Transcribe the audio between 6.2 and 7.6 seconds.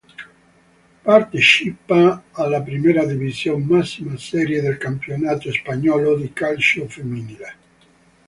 calcio femminile.